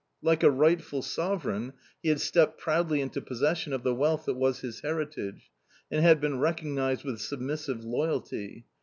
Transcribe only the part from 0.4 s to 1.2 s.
a rightful